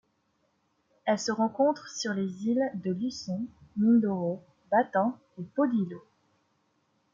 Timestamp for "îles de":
2.47-2.91